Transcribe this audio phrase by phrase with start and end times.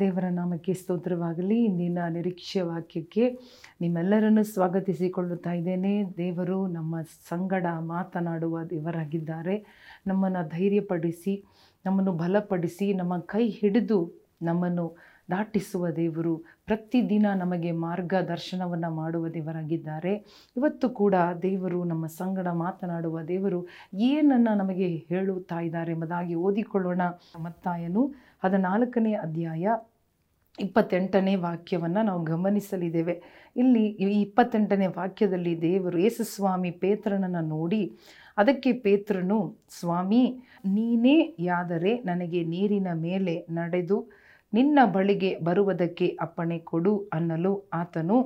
[0.00, 3.38] ದೇವರ ನಾಮಕ್ಕೆ ಸ್ತೋತ್ರವಾಗಲಿ, ಇಂದಿನ ನಿರೀಕ್ಷೆ ವಾಕ್ಯಕ್ಕೆ
[3.80, 6.04] ನಿಮ್ಮೆಲ್ಲರನ್ನು ಸ್ವಾಗತಿಸಿಕೊಳ್ಳುತ್ತಾ ಇದ್ದೇನೆ.
[6.16, 9.66] ದೇವರು ನಮ್ಮ ಸಂಗಡ ಮಾತನಾಡುವ ದೇವರಾಗಿದ್ದಾರೆ.
[10.06, 11.44] ನಮ್ಮನ್ನು ಧೈರ್ಯಪಡಿಸಿ,
[11.86, 14.96] ನಮ್ಮನ್ನು ಬಲಪಡಿಸಿ, ನಮ್ಮ ಕೈ ಹಿಡಿದು ನಮ್ಮನ್ನು
[15.32, 16.32] ದಾಟಿಸುವ ದೇವರು
[16.66, 20.12] ಪ್ರತಿದಿನ ನಮಗೆ ಮಾರ್ಗದರ್ಶನವನ್ನು ಮಾಡುವ ದೇವರಾಗಿದ್ದಾರೆ.
[20.56, 23.60] ಇವತ್ತು ಕೂಡ ದೇವರು ನಮ್ಮ ಸಂಗಡ ಮಾತನಾಡುವ ದೇವರು
[24.10, 27.02] ಏನನ್ನು ನಮಗೆ ಹೇಳುತ್ತಾ ಇದ್ದಾರೆ ಎಂಬುದಾಗಿ ಓದಿಕೊಳ್ಳೋಣ.
[27.42, 28.04] ಮತ್ತಾಯನು
[28.44, 29.66] ಹದಿನಾಲ್ಕನೇ ಅಧ್ಯಾಯ
[30.58, 33.14] ಇಪ್ಪತ್ತೆಂಟನೇ ವಾಕ್ಯವನ್ನು ನಾವು ಗಮನಿಸಲಿದ್ದೇವೆ.
[33.56, 37.82] ಇಲ್ಲಿ ಈ ಇಪ್ಪತ್ತೆಂಟನೇ ವಾಕ್ಯದಲ್ಲಿ ದೇವರು ಯೇಸುಸ್ವಾಮಿ ಪೇತ್ರನನ್ನು ನೋಡಿ
[38.36, 39.38] ಅದಕ್ಕೆ ಪೇತ್ರನು,
[39.78, 40.22] ಸ್ವಾಮಿ,
[40.74, 43.98] ನೀನೇ ಯಾದರೆ ನನಗೆ ನೀರಿನ ಮೇಲೆ ನಡೆದು
[44.54, 48.16] ನಿನ್ನ ಬಳಿಗೆ ಬರುವುದಕ್ಕೆ ಅಪ್ಪಣೆ ಕೊಡು ಅನ್ನಲು ಆತನು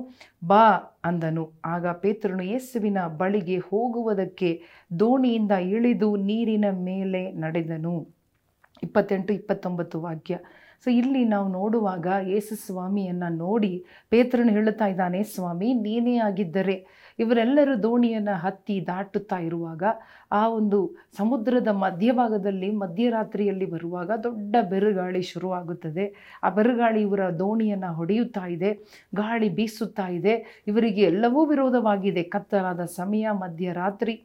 [0.47, 0.65] ಬಾ
[1.05, 1.53] ಅಂದನು.
[1.65, 4.61] ಆಗ ಪೇತ್ರನು ಯೇಸುವಿನ ಬಳಿಗೆ ಹೋಗುವುದಕ್ಕೆ
[4.99, 7.95] ದೋಣಿಯಿಂದ ಇಳಿದು ನೀರಿನ ಮೇಲೆ ನಡೆದನು.
[8.83, 10.37] ಇಪ್ಪತ್ತೆಂಟು, ಇಪ್ಪತ್ತೊಂಬತ್ತು ವಾಕ್ಯ.
[10.83, 18.35] ಸೊ ಇಲ್ಲಿ ನಾವು ನೋಡುವಾಗ ಯೇಸು ಸ್ವಾಮಿಯನ್ನು ನೋಡಿ ಪೇತ್ರನು ಹೇಳುತ್ತಾ ಇದ್ದಾನೆ, ಸ್ವಾಮಿ, ನೀನೇ ಆಗಿದ್ದರೆ ಇವರೆಲ್ಲರೂ ದೋಣಿಯನ್ನು
[18.39, 19.83] ಹತ್ತಿ ದಾಟುತ್ತಾ ಇರುವಾಗ
[20.31, 20.79] ಆ ಒಂದು
[21.17, 26.05] ಸಮುದ್ರದ ಮಧ್ಯಭಾಗದಲ್ಲಿ ಮಧ್ಯರಾತ್ರಿಯಲ್ಲಿ ಬರುವಾಗ ದೊಡ್ಡ ಬೆರುಗಾಳಿ ಶುರುವಾಗುತ್ತದೆ.
[26.43, 28.71] ಆ ಬೆರುಗಾಳಿ ಇವರ ದೋಣಿಯನ್ನು ಹೊಡೆಯುತ್ತಾ ಇದೆ,
[29.15, 30.63] ಗಾಳಿ ಬೀಸುತ್ತಾ ಇದೆ.
[30.67, 32.23] ಇವರಿಗೆ ಎಲ್ಲವೂ ವಿರೋಧವಾಗಿದೆ.
[32.23, 34.15] ಕತ್ತಲಾದ ಸಮಯ, ಮಧ್ಯರಾತ್ರಿ.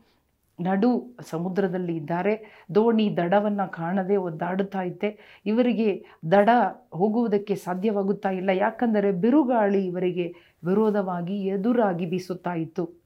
[0.61, 2.65] ನಡು ಸಮುದ್ರದಲ್ಲಿ ಇದ್ದಾರೆ.
[2.75, 5.43] ದೋಣಿ ದಡವನ್ನು ಕಾಣದೆ ಒದ್ದಾಡುತ್ತಾ ಇದ್ದೆ.
[5.47, 6.49] ಇವರಿಗೆ ದಡ
[6.93, 8.51] ಹೋಗುವುದಕ್ಕೆ ಸಾಧ್ಯವಾಗುತ್ತಾ ಇಲ್ಲ.
[8.51, 10.35] ಯಾಕಂದರೆ ಬಿರುಗಾಳಿ ಇವರಿಗೆ
[10.67, 13.03] ವಿರೋಧವಾಗಿ ಎದುರಾಗಿ ಬೀಸುತ್ತಾ ಇತ್ತು.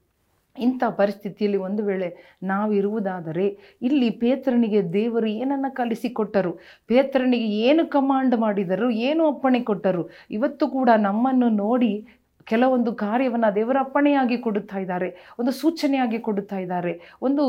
[0.59, 6.59] ಇಂಥ ಪರಿಸ್ಥಿತಿಯಲ್ಲಿ ಒಂದು ವೇಳೆ ನಾವಿರುವುದಾದರೆ ಇಲ್ಲಿ ಪೇತ್ರನಿಗೆ ದೇವರು ಏನನ್ನು ಕಲಿಸಿಕೊಟ್ಟರು?
[6.87, 8.89] ಪೇತ್ರನಿಗೆ ಏನು ಕಮಾಂಡ್ ಮಾಡಿದರು?
[8.89, 10.09] ಏನು ಅಪ್ಪಣೆ ಕೊಟ್ಟರು?
[10.31, 12.07] ಇವತ್ತು ಕೂಡ ನಮ್ಮನ್ನು ನೋಡಿ
[12.47, 15.09] ಕೆಲವೊಂದು ಕಾರ್ಯವನ್ನು ದೇವರ ಅಪ್ಪಣೆಯಾಗಿ ಕೊಡುತ್ತಾ ಇದ್ದಾರೆ,
[15.39, 16.93] ಒಂದು ಸೂಚನೆಯಾಗಿ ಕೊಡುತ್ತಾ ಇದ್ದಾರೆ,
[17.27, 17.43] ಒಂದು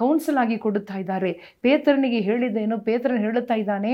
[0.00, 1.32] ಕೌನ್ಸಿಲ್ ಆಗಿ ಕೊಡುತ್ತಾ ಇದ್ದಾರೆ.
[1.62, 3.92] ಪೇತ್ರನಿಗೆ ಹೇಳಿದ್ದೇನು, ಪೇತ್ರನ ಹೇಳುತ್ತಾ ಇದ್ದಾನೆ,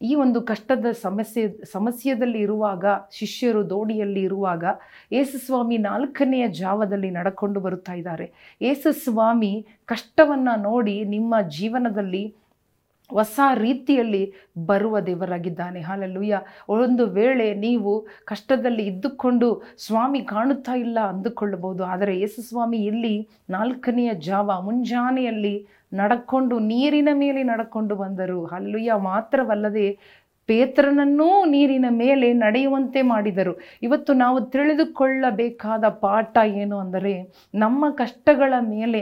[0.00, 4.64] ಈ ಒಂದು ಕಷ್ಟದ ಸಮಸ್ಯೆ, ಸಮಸ್ಯೆಯಲ್ಲಿ ಇರುವಾಗ, ಶಿಷ್ಯರು ದೋಣಿಯಲ್ಲಿ ಇರುವಾಗ,
[5.12, 8.26] ಯೇಸುಸ್ವಾಮಿ ನಾಲ್ಕನೆಯ ಜಾವದಲ್ಲಿ ನಡ್ಕೊಂಡು ಬರುತ್ತಾ ಇದ್ದಾರೆ.
[8.62, 9.52] ಯೇಸುಸ್ವಾಮಿ
[9.92, 12.22] ಕಷ್ಟವನ್ನು ನೋಡಿ ನಿಮ್ಮ ಜೀವನದಲ್ಲಿ
[13.10, 14.22] ಹೊಸ ರೀತಿಯಲ್ಲಿ
[14.66, 15.80] ಬರುವ ದೇವರಾಗಿದ್ದಾನೆ.
[15.80, 16.38] ಹಾಲಲ್ಲೂಯ್ಯ
[16.68, 17.92] ಒಂದು ವೇಳೆ ನೀವು
[18.24, 19.48] ಕಷ್ಟದಲ್ಲಿ ಇದ್ದುಕೊಂಡು
[19.86, 21.84] ಸ್ವಾಮಿ ಕಾಣುತ್ತಾ ಇಲ್ಲ ಅಂದುಕೊಳ್ಳಬಹುದು.
[21.84, 23.14] ಆದರೆ ಯೇಸು ಸ್ವಾಮಿ ಇಲ್ಲಿ
[23.50, 25.54] ನಾಲ್ಕನೆಯ ಜಾವ ಮುಂಜಾನೆಯಲ್ಲಿ
[25.94, 28.40] ನಡಕೊಂಡು ನೀರಿನ ಮೇಲೆ ನಡ್ಕೊಂಡು ಬಂದರು.
[28.46, 29.86] ಹಲ್ಲುಯ್ಯ ಮಾತ್ರವಲ್ಲದೆ
[30.48, 33.52] ಪೇತ್ರನನ್ನೂ ನೀರಿನ ಮೇಲೆ ನಡೆಯುವಂತೆ ಮಾಡಿದರು.
[33.82, 37.12] ಇವತ್ತು ನಾವು ತಿಳಿದುಕೊಳ್ಳಬೇಕಾದ ಪಾಠ ಏನು ಅಂದರೆ
[37.54, 39.00] ನಮ್ಮ ಕಷ್ಟಗಳ ಮೇಲೆ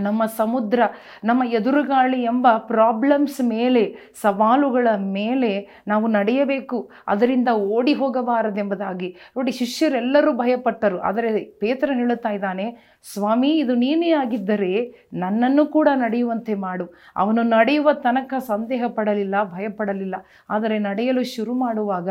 [0.00, 0.82] ನಮ್ಮ ಸಮುದ್ರ,
[1.24, 6.90] ನಮ್ಮ ಎದುರುಗಾಳಿ ಎಂಬ ಪ್ರಾಬ್ಲಮ್ಸ್ ಮೇಲೆ, ಸವಾಲುಗಳ ಮೇಲೆ ನಾವು ನಡೆಯಬೇಕು.
[7.06, 9.16] ಅದರಿಂದ ಓಡಿ ಹೋಗಬಾರದೆಂಬುದಾಗಿ.
[9.36, 11.00] ನೋಡಿ, ಶಿಷ್ಯರೆಲ್ಲರೂ ಭಯಪಟ್ಟರು.
[11.00, 16.94] ಆದರೆ ಪೇತ್ರ ಹೇಳುತ್ತಾ ಇದ್ದಾನೆ, ಸ್ವಾಮಿ, ಇದು ನೀನೇ ಆಗಿದ್ದರೆ ನನ್ನನ್ನು ಕೂಡ ನಡೆಯುವಂತೆ ಮಾಡು.
[17.16, 20.14] ಅವನು ನಡೆಯುವ ತನಕ ಸಂದೇಹ ಪಡಲಿಲ್ಲ, ಭಯಪಡಲಿಲ್ಲ.
[20.50, 22.08] ಆದರೆ ನಡೆಯಲು ಶುರು ಮಾಡುವಾಗ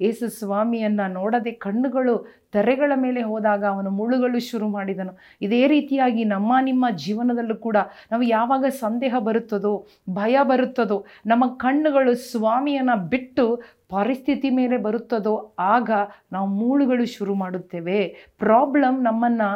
[0.00, 5.18] ಯೇಸು ಸ್ವಾಮಿಯನ್ನು ನೋಡದೆ ಕಣ್ಣುಗಳು ತೆರೆಗಳ ಮೇಲೆ ಹೋದಾಗ ಅವನು ಮುಳುಗಳು ಶುರು ಮಾಡಿದನು.
[5.42, 7.76] ಇದೇ ರೀತಿಯಾಗಿ ನಮ್ಮ ನಿಮ್ಮ ಜೀವನದಲ್ಲೂ ಕೂಡ
[8.10, 15.90] ನಾವು ಯಾವಾಗ ಸಂದೇಹ ಬರುತ್ತದೋ, ಭಯ ಬರುತ್ತದೋ, ನಮ್ಮ ಕಣ್ಣುಗಳು ಸ್ವಾಮಿಯನ್ನು ಬಿಟ್ಟು ಪರಿಸ್ಥಿತಿ ಮೇಲೆ ಬರುತ್ತದೋ, ಆಗ
[16.32, 18.30] ನಾವು ಮೂಳುಗಳು ಶುರು ಮಾಡುತ್ತೇವೆ.
[18.38, 19.48] ಪ್ರಾಬ್ಲಮ್ ನಮ್ಮನ್ನು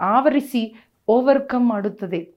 [0.00, 2.33] ಆವರಿಸಿ ಓವರ್ಕಮ್ ಮಾಡುತ್ತದೆ.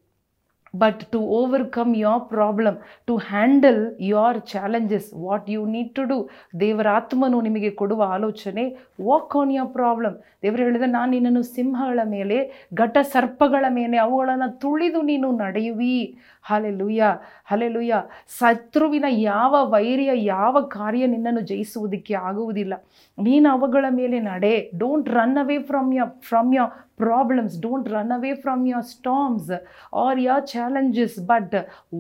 [0.75, 6.29] But to overcome your problem to handle your challenges what you need to do
[6.59, 8.65] ದೇವರ ಆತ್ಮನು ನಿಮಗೆ ಕೊಡುವ ಆಲೋಚನೆ
[9.01, 15.01] ವಾಕ್ ಆನ್ ಯೋರ್ ಪ್ರಾಬ್ಲಮ್ ದೇವರು ಹೇಳಿದ, ನಾನು ನಿನ್ನನ್ನು ಸಿಂಹಗಳ ಮೇಲೆ ಘಟ ಸರ್ಪಗಳ ಮೇಲೆ, ಅವುಗಳನ್ನು ತುಳಿದು
[15.01, 16.17] ನೀನು ನಡೆಯುವಿ.
[16.43, 17.03] ಹಲೆ ಹಲೆಲುಯ್ಯ
[17.45, 18.01] ಹಲೆಲುಯ್ಯ
[18.39, 22.73] ಶತ್ರುವಿನ ಯಾವ ವೈರಿಯ, ಯಾವ ಕಾರ್ಯ ನಿನ್ನನ್ನು ಜಯಿಸುವುದಕ್ಕೆ ಆಗುವುದಿಲ್ಲ.
[23.17, 24.71] ನೀನು ಅವುಗಳ ಮೇಲೆ ನಡೆ.
[24.75, 29.51] Don't run away from you from your problems don't run away from your storms
[29.93, 31.55] or your challenges but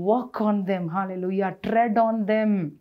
[0.07, 1.51] walk on them Hallelujah.
[1.51, 2.71] Tread on them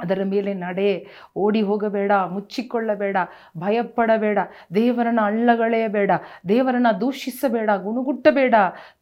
[0.00, 1.06] ಅದರ ಮೇಲೆ ನಡೆ.
[1.36, 3.16] ಓಡಿ ಹೋಗಬೇಡ, ಮುಚ್ಚಿಕೊಳ್ಳಬೇಡ,
[3.58, 4.38] ಭಯಪಡಬೇಡ
[4.74, 6.10] ದೇವರನ್ನ ಅಳ್ಳಗಳೆಯಬೇಡ
[6.48, 8.54] ದೇವರನ್ನ ದೂಷಿಸಬೇಡ, ಗುಣಗುಟ್ಟಬೇಡ.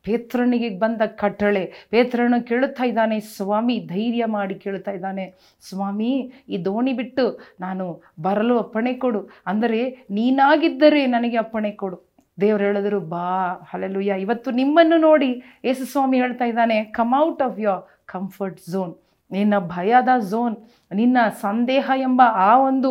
[0.04, 5.34] ಪೇತ್ರನಿಗೆ ಬಂದ ಕಟ್ಟಳೆ, ಪೇತ್ರನ ಕೇಳುತ್ತಾ ಇದ್ದಾನೆ, ಸ್ವಾಮಿ, ಧೈರ್ಯ ಮಾಡಿ, ಕೇಳುತ್ತಾ ಇದ್ದಾನೆ.
[5.68, 9.28] ಸ್ವಾಮಿ, ಈ ದೋಣಿ ಬಿಟ್ಟು ನಾನು ಬರಲು ಅಪ್ಪಣೆ ಕೊಡು.
[9.47, 12.09] ಅಂದರೆ ನೀನಾಗಿದ್ದರೆ ನನಗೆ ಅಪ್ಪಣೆ ಕೊಡು.
[12.41, 13.28] ದೇವರು ಹೇಳಿದ್ರು, ಬಾ
[13.71, 15.31] ಹಲಲುಯ್ಯ ಇವತ್ತು ನಿಮ್ಮನ್ನು ನೋಡಿ
[15.65, 18.95] ಯೇಸು ಸ್ವಾಮಿ ಹೇಳ್ತಾ ಇದ್ದಾನೆ come out of your comfort zone
[19.33, 20.57] ನಿನ್ನ ಭಯದ ಝೋನ್
[20.95, 22.91] ನಿನ್ನ ಸಂದೇಹ ಎಂಬ ಆ ಒಂದು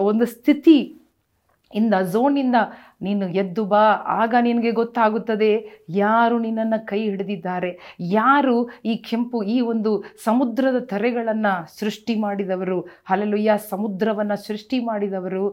[0.00, 0.78] ಒಂದು ಸ್ಥಿತಿ
[1.74, 2.56] ಇಂದ ಝೋನಿಂದ
[3.06, 3.82] ನೀನು ಎದ್ದು ಬಾ,
[4.20, 5.50] ಆಗ ನಿನಗೆ ಗೊತ್ತಾಗುತ್ತದೆ
[6.02, 7.70] ಯಾರು ನಿನ್ನನ್ನು ಕೈ ಹಿಡಿದಿದ್ದಾರೆ.
[8.18, 8.56] ಯಾರು
[8.90, 9.92] ಈ ಕೆಂಪು, ಈ ಒಂದು
[10.26, 12.78] ಸಮುದ್ರದ ತೆರೆಗಳನ್ನು ಸೃಷ್ಟಿ ಮಾಡಿದವರು?
[13.10, 15.44] ಹಲಲುಯ್ಯ ಸಮುದ್ರವನ್ನು ಸೃಷ್ಟಿ ಮಾಡಿದವರು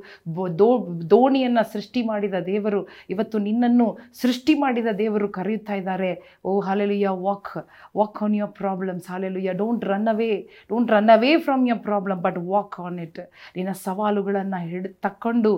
[0.62, 0.70] ದೋ,
[1.14, 2.82] ದೋಣಿಯನ್ನು ಸೃಷ್ಟಿ ಮಾಡಿದ ದೇವರು,
[3.16, 3.88] ಇವತ್ತು ನಿನ್ನನ್ನು
[4.22, 6.12] ಸೃಷ್ಟಿ ಮಾಡಿದ ದೇವರು ಕರೆಯುತ್ತಾ ಇದ್ದಾರೆ.
[6.50, 7.54] ಓ hallelujah walk
[8.00, 10.30] walk on your problems hallelujah don't run away
[10.72, 13.20] don't run away from your problem but walk on it
[13.58, 15.52] ನಿನ್ನ ಸವಾಲುಗಳನ್ನು ಹಿಡಿದು ತಕ್ಕೊಂಡು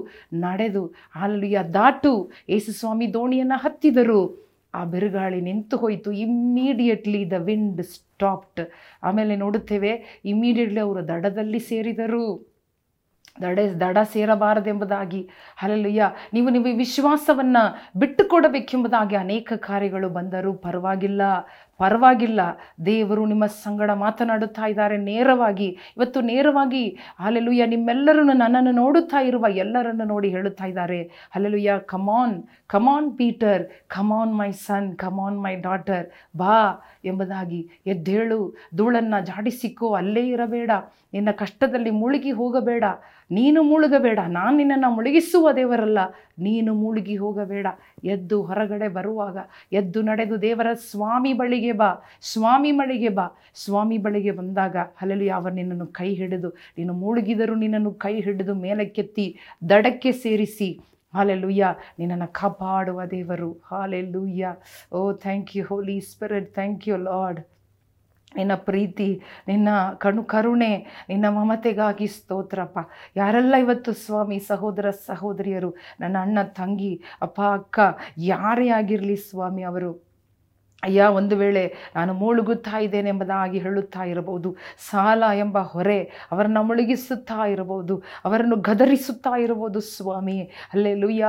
[0.46, 0.84] ನಡೆದು
[1.18, 2.32] ಹಾಲೆಲುಯ್ಯ ದಾಟು.
[2.50, 4.22] ಯೇಸುಸ್ವಾಮಿ ದೋಣಿಯನ್ನು ಹತ್ತಿದರು.
[4.74, 6.12] ಆ ಬಿರುಗಾಳಿ ನಿಂತು ಹೋಯಿತು.
[6.12, 8.70] ಇಮ್ಮಿಡಿಯೇಟ್ಲಿ ದ ವಿಂಡ್ ಸ್ಟಾಪ್ಡ್
[9.04, 12.54] ಆಮೇಲೆ ನೋಡುತ್ತೇವೆ ಇಮ್ಮಿಡಿಯೇಟ್ಲಿ ಅವರು ದಡದಲ್ಲಿ ಸೇರಿದರು.
[13.42, 15.30] ದಡ ದಡ ಸೇರಬಾರದೆಂಬುದಾಗಿ.
[15.62, 21.22] ಅಲ್ಲಲ್ಲಯ್ಯ ನೀವು ನಿಮ್ಮ ವಿಶ್ವಾಸವನ್ನು ಬಿಟ್ಟುಕೊಡಬೇಕೆಂಬುದಾಗಿ ಅನೇಕ ಕಾರ್ಯಗಳು ಬಂದರೂ ಪರವಾಗಿಲ್ಲ.
[21.84, 22.40] ಪರವಾಗಿಲ್ಲ.
[22.86, 24.98] ದೇವರು ನಿಮ್ಮ ಸಂಗಡ ಮಾತನಾಡುತ್ತಾ ಇದ್ದಾರೆ.
[24.98, 31.02] ನೇರವಾಗಿ, ಇವತ್ತು ನೇರವಾಗಿ ಅಲ್ಲೆಲುಯ್ಯ ನಿಮ್ಮೆಲ್ಲರನ್ನು ನನ್ನನ್ನು ನೋಡುತ್ತಾ ಇರುವ ಎಲ್ಲರನ್ನು ನೋಡಿ ಹೇಳುತ್ತಾ ಇದ್ದಾರೆ.
[31.36, 38.56] Hallelujah come on come on Peter come on my son come on my daughter ಬಾ ಎಂಬುದಾಗಿ ಎದ್ದೇಳು.
[38.76, 40.72] ಧೂಳನ್ನು ಜಾಡಿಸಿಕೋ ಅಲ್ಲೇ ಇರಬೇಡ.
[41.14, 42.84] ನಿನ್ನ ಕಷ್ಟದಲ್ಲಿ ಮುಳುಗಿ ಹೋಗಬೇಡ.
[43.32, 44.20] ನೀನು ಮುಳುಗಬೇಡ.
[44.28, 46.00] ನಾನು ನಿನ್ನನ್ನು ಮುಳುಗಿಸುವ ದೇವರಲ್ಲ.
[46.40, 47.68] ನೀನು ಮುಳುಗಿ ಹೋಗಬೇಡ.
[48.04, 49.38] ಎದ್ದು ಹೊರಗಡೆ ಬರುವಾಗ,
[49.72, 51.90] ಎದ್ದು ನಡೆದು ದೇವರ ಸ್ವಾಮಿ ಬಳಿಗೆ ಬಾ,
[52.22, 53.28] ಸ್ವಾಮಿ ಮಳಿಗೆ ಬಾ.
[53.56, 59.40] ಸ್ವಾಮಿ ಬಳಿಗೆ ಬಂದಾಗ ಅಲ್ಲಲ್ಲಿ ಅವರು ನಿನ್ನನ್ನು ಕೈ ಹಿಡಿದು, ನೀನು ಮುಳುಗಿದರೂ ನಿನ್ನನ್ನು ಕೈ ಹಿಡಿದು ಮೇಲಕ್ಕೆತ್ತಿ,
[59.70, 60.80] ದಡಕ್ಕೆ ಸೇರಿಸಿ.
[61.14, 61.66] ಹಾಲೆಲ್ಲುಯ್ಯ
[62.00, 63.62] ನಿನ್ನನ್ನು ಕಾಪಾಡುವ ದೇವರು.
[63.72, 64.56] Hallelujah
[64.94, 67.42] oh thank you Holy Spirit thank you Lord
[68.36, 69.68] ನಿನ್ನ ಪ್ರೀತಿ, ನಿನ್ನ
[69.98, 72.80] ಕಣು ಕರುಣೆ, ನಿನ್ನ ಮಮತೆಗಾಗಿ ಸ್ತೋತ್ರಪ್ಪ.
[73.16, 77.80] ಯಾರೆಲ್ಲ ಇವತ್ತು ಸ್ವಾಮಿ, ಸಹೋದರ, ಸಹೋದರಿಯರು, ನನ್ನ ಅಣ್ಣ, ತಂಗಿ, ಅಪ್ಪ, ಅಕ್ಕ,
[78.18, 80.13] ಯಾರೇ ಆಗಿರಲಿ ಸ್ವಾಮಿ ಅವರು
[80.84, 84.56] ಅಯ್ಯ, ಒಂದು ವೇಳೆ ನಾನು ಮುಳುಗುತ್ತಾ ಇದ್ದೇನೆ ಎಂಬುದಾಗಿ ಹೇಳುತ್ತಾ ಇರಬಹುದು.
[84.90, 88.04] ಸಾಲ ಎಂಬ ಹೊರೆ ಅವರನ್ನು ಮುಳುಗಿಸುತ್ತಾ ಇರಬಹುದು.
[88.26, 90.42] ಅವರನ್ನು ಗದರಿಸುತ್ತಾ ಇರಬಹುದು, ಸ್ವಾಮಿ.
[90.74, 91.26] ಅಲ್ಲೇ ಲುಯ್ಯ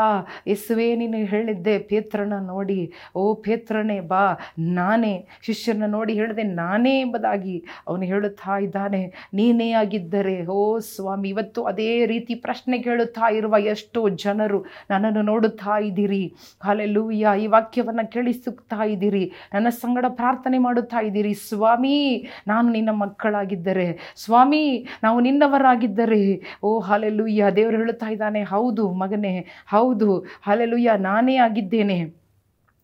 [0.46, 2.92] ಯೇಸುವೆ, ನೀನು ಹೇಳಿದ್ದೆ, ಪೇತ್ರನ ನೋಡಿ.
[3.14, 4.34] ಓ ಪೇತ್ರನೇ, ಬಾ.
[4.58, 5.28] ನಾನೇ.
[5.42, 9.12] ಶಿಷ್ಯನ ನೋಡಿ ಹೇಳಿದೆ ನಾನೇ ಎಂಬುದಾಗಿ ಅವನು ಹೇಳುತ್ತಾ ಇದ್ದಾನೆ.
[9.34, 16.34] ನೀನೇ ಆಗಿದ್ದರೆ, ಓ ಸ್ವಾಮಿ, ಇವತ್ತು ಅದೇ ರೀತಿ ಪ್ರಶ್ನೆ ಕೇಳುತ್ತಾ ಇರುವ ಎಷ್ಟೋ ಜನರು ನನ್ನನ್ನು ನೋಡುತ್ತಾ ಇದ್ದೀರಿ.
[16.64, 19.32] ಅಲ್ಲೇ ಲೂಯ್ಯ ಈ ವಾಕ್ಯವನ್ನು ಕೇಳಿಸುತ್ತಾ ಇದ್ದೀರಿ.
[19.52, 21.34] ನನ್ನ ಸಂಗಡ ಪ್ರಾರ್ಥನೆ ಮಾಡುತ್ತಾ ಇದ್ದೀರಿ.
[21.34, 24.14] ಸ್ವಾಮಿ, ನಾನು ನಿನ್ನ ಮಕ್ಕಳಾಗಿದ್ದರೆ.
[24.16, 26.42] ಸ್ವಾಮಿ, ನಾವು ನಿನ್ನವರಾಗಿದ್ದರೆ.
[26.62, 28.42] ಓ ಹಾಲೆಲ್ಲುಯ್ಯ ದೇವರು ಹೇಳುತ್ತಾ ಇದ್ದಾನೆ.
[28.42, 30.26] ಹೌದು ಮಗನೇ, ಹೌದು.
[30.42, 32.23] ಹಾಲೆಲ್ಲುಯ್ಯ ನಾನೇ ಆಗಿದ್ದೇನೆ.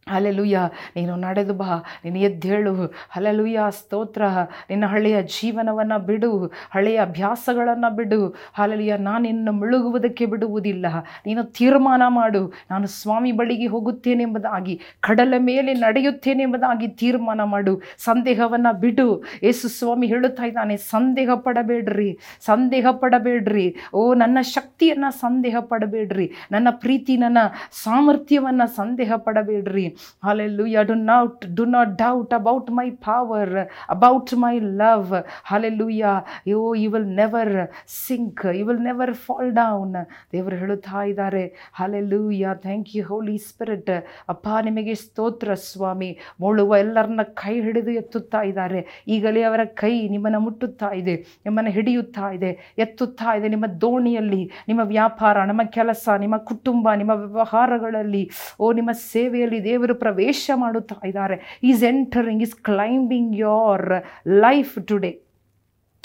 [0.09, 0.61] ಹಲೆಲುಯ್ಯ
[0.97, 4.23] ನೀನು ನಡೆದು ಬಾ, ನೀನು ಎದ್ದೇಳು ಹಲೆಲುಯ್ಯ ಸ್ತೋತ್ರ.
[4.71, 8.37] ನಿನ್ನ ಹಳೆಯ ಜೀವನವನ್ನು ಬಿಡು, ಹಳೆಯ ಅಭ್ಯಾಸಗಳನ್ನು ಬಿಡು.
[8.55, 10.87] ಹಾಲೆಲುಯ್ಯ ನಾನು ನಿನ್ನ ಮುಳುಗುವುದಕ್ಕೆ ಬಿಡುವುದಿಲ್ಲ.
[11.27, 12.53] ನೀನು ತೀರ್ಮಾನ ಮಾಡು.
[12.71, 17.83] ನಾನು ಸ್ವಾಮಿ ಬಳಿಗೆ ಹೋಗುತ್ತೇನೆ ಎಂಬುದಾಗಿ, ಕಡಲ ಮೇಲೆ ನಡೆಯುತ್ತೇನೆ ಎಂಬುದಾಗಿ ತೀರ್ಮಾನ ಮಾಡು.
[17.99, 19.25] ಸಂದೇಹವನ್ನು ಬಿಡು.
[19.43, 23.77] ಯೇಸು ಸ್ವಾಮಿ ಹೇಳುತ್ತಾ ಇದ್ದಾನೆ, ಸಂದೇಹ ಪಡಬೇಡ್ರಿ ಸಂದೇಹ ಪಡಬೇಡ್ರಿ.
[23.95, 26.33] ಓ, ನನ್ನ ಶಕ್ತಿಯನ್ನು ಸಂದೇಹ ಪಡಬೇಡ್ರಿ.
[26.53, 27.39] ನನ್ನ ಪ್ರೀತಿ, ನನ್ನ
[27.83, 29.97] ಸಾಮರ್ಥ್ಯವನ್ನು ಸಂದೇಹ ಪಡಬೇಡ್ರಿ.
[30.23, 30.85] Hallelujah.
[30.85, 33.47] Do not, do not doubt about my power,
[33.89, 35.11] about my love.
[35.45, 36.15] Hallelujah.
[36.47, 37.47] Yo you will never
[37.87, 38.41] sink.
[38.59, 39.91] You will never fall down.
[40.33, 43.91] ದೇವರು ಹೇಳುತ್ತಾ ಇದ್ದಾರೆ hallelujah thank you Holy Spirit
[44.29, 46.11] ಅಪ್ಪ ನಿಮಗೆ ಸ್ತೋತ್ರ ಸ್ವಾಮಿ
[46.41, 51.15] ಮುಳುವ ಎಲ್ಲರನ್ನ ಕೈ ಹಿಡಿದು ಎತ್ತುತ್ತಾ ಇದ್ದಾರೆ ಈಗಲೇ ಅವರ ಕೈ ನಿಮ್ಮನ್ನು ಮುಟ್ಟುತ್ತಾ ಇದೆ
[51.47, 58.23] ನಿಮ್ಮನ್ನು ಹಿಡಿಯುತ್ತಾ ಇದೆ ಎತ್ತುತ್ತಾ ಇದೆ ನಿಮ್ಮ ದೋಣಿಯಲ್ಲಿ ನಿಮ್ಮ ವ್ಯಾಪಾರ ನಮ್ಮ ಕೆಲಸ ನಿಮ್ಮ ಕುಟುಂಬ ನಿಮ್ಮ ವ್ಯವಹಾರಗಳಲ್ಲಿ
[58.61, 63.87] ಓ ನಿಮ್ಮ ಸೇವೆಯಲ್ಲಿ ದೇವರು ಪ್ರವೇಶ ಮಾಡುತ್ತಾ ಇದ್ದಾರೆ is entering is climbing your
[64.27, 65.13] life today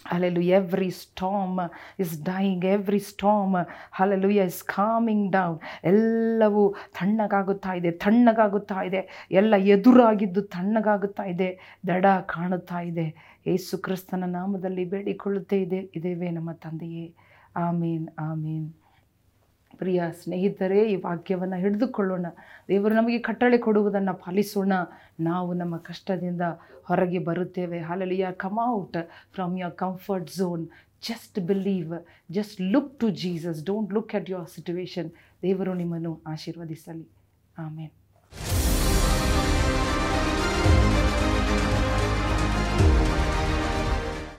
[0.05, 0.55] Hallelujah.
[0.55, 2.63] Every storm is dying.
[2.63, 5.59] Every storm, hallelujah, is calming down.
[5.83, 9.01] ಎಲ್ಲವೂ ತಣ್ಣಗಾಗುತ್ತಾ ಇದೆ ತಣ್ಣಗಾಗುತ್ತಾ ಇದೆ
[9.31, 11.49] ಎಲ್ಲ ಎದುರಾಗಿದ್ದು ತಣ್ಣಗಾಗುತ್ತಾ ಇದೆ
[11.87, 13.07] ದಡ ಕಾಣುತ್ತಾ ಇದೆ
[13.47, 17.05] ಯೇಸು ಕ್ರಿಸ್ತನ ನಾಮದಲ್ಲಿ ಬೇಡಿಕೊಳ್ಳುತ್ತೇ ಇದೆ ಇದೇವೆ ನಮ್ಮ ತಂದೆಯೇ
[17.55, 18.67] ಆಮೀನ್ ಆಮೀನ್
[19.77, 22.25] ಪ್ರಿಯ ಸ್ನೇಹಿತರೇ, ಈ ವಾಕ್ಯವನ್ನು ಹಿಡಿದುಕೊಳ್ಳೋಣ.
[22.67, 24.73] ದೇವರು ನಮಗೆ ಕಟ್ಟಳೆ ಕೊಡುವುದನ್ನು ಪಾಲಿಸೋಣ.
[25.19, 26.41] ನಾವು ನಮ್ಮ ಕಷ್ಟದಿಂದ
[26.83, 27.79] ಹೊರಗೆ ಬರುತ್ತೇವೆ.
[27.79, 28.97] Hallelujah come out
[29.33, 30.67] from your comfort zone
[31.01, 31.93] just believe
[32.31, 37.07] just look to Jesus don't look at your situation ದೇವರು ನಿಮ್ಮನ್ನು ಆಶೀರ್ವದಿಸಲಿ.
[37.57, 38.04] ಆಮೇಲೆ